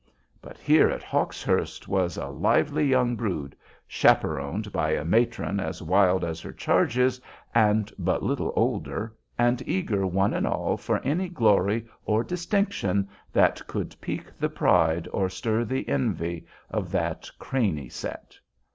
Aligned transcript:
But 0.41 0.57
here 0.57 0.89
at 0.89 1.03
"Hawkshurst" 1.03 1.87
was 1.87 2.17
a 2.17 2.25
lively 2.25 2.85
young 2.87 3.15
brood, 3.15 3.55
chaperoned 3.87 4.71
by 4.71 4.93
a 4.93 5.05
matron 5.05 5.59
as 5.59 5.83
wild 5.83 6.23
as 6.23 6.41
her 6.41 6.51
charges 6.51 7.21
and 7.53 7.93
but 7.99 8.23
little 8.23 8.51
older, 8.55 9.15
and 9.37 9.61
eager 9.67 10.07
one 10.07 10.33
and 10.33 10.47
all 10.47 10.75
for 10.75 10.97
any 11.03 11.29
glory 11.29 11.85
or 12.03 12.23
distinction 12.23 13.07
that 13.31 13.67
could 13.67 13.95
pique 14.01 14.35
the 14.39 14.49
pride 14.49 15.07
or 15.13 15.29
stir 15.29 15.63
the 15.65 15.87
envy 15.87 16.47
of 16.71 16.89
"that 16.89 17.29
Craney 17.37 17.89
set." 17.89 18.35